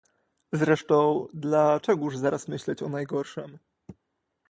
[0.53, 3.57] "Zresztą, dla czegóż zaraz myśleć o najgorszem?"